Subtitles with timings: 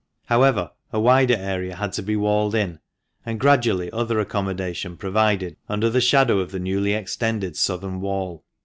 [0.25, 2.79] However, a wider area had to be walled in,
[3.23, 8.43] and gradually other accommodation provided under the shadow of the newly extended southern wall.